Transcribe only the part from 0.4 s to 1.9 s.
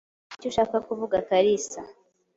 ushaka kuvuga, Kalisa?